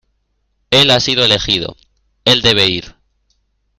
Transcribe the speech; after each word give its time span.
Él 0.71 0.89
ha 0.89 0.99
sido 0.99 1.23
elegido. 1.23 1.77
Él 2.25 2.41
debe 2.41 2.65
ir. 2.67 2.95